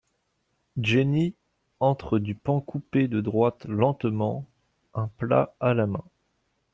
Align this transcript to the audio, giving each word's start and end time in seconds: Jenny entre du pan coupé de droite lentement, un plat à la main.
Jenny 0.81 1.35
entre 1.79 2.17
du 2.17 2.33
pan 2.33 2.59
coupé 2.59 3.07
de 3.07 3.21
droite 3.21 3.65
lentement, 3.65 4.47
un 4.95 5.05
plat 5.17 5.53
à 5.59 5.75
la 5.75 5.85
main. 5.85 6.03